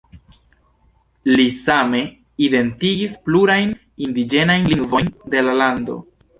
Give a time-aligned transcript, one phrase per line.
[1.35, 2.01] Li same
[2.47, 6.03] identigis plurajn indiĝenajn lingvojn de la lando.